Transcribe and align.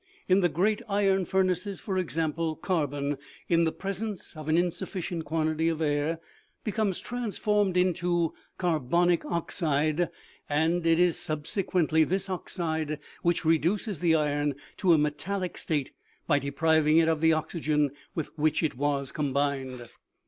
In 0.27 0.39
the 0.39 0.49
great 0.49 0.81
iron 0.89 1.25
furnaces, 1.25 1.79
for 1.79 1.95
example, 1.99 2.55
carbon, 2.55 3.19
in 3.47 3.65
the 3.65 3.71
presence 3.71 4.35
of 4.35 4.49
an 4.49 4.57
insufficient 4.57 5.25
quantity 5.25 5.69
of 5.69 5.79
air, 5.79 6.19
becomes 6.63 6.99
transformed 6.99 7.77
into 7.77 8.33
carbonic 8.57 9.23
oxide, 9.25 10.09
and 10.49 10.87
it 10.87 10.99
is 10.99 11.19
sub 11.19 11.43
sequently 11.43 12.03
this 12.03 12.31
oxide 12.31 12.97
which 13.21 13.45
reduces 13.45 13.99
the 13.99 14.15
iron 14.15 14.55
to 14.77 14.91
a 14.91 14.97
metallic 14.97 15.55
state, 15.55 15.91
by 16.25 16.39
depriving 16.39 16.97
it 16.97 17.07
of 17.07 17.21
the 17.21 17.33
oxygen 17.33 17.91
with 18.15 18.35
which 18.39 18.63
it 18.63 18.75
was 18.75 19.11
combined. 19.11 19.87